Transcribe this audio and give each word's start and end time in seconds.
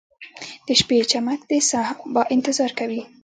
•د 0.67 0.67
شپې 0.79 0.97
چمک 1.11 1.39
د 1.49 1.51
سبا 1.69 2.21
انتظار 2.35 2.71
کوي. 2.79 3.01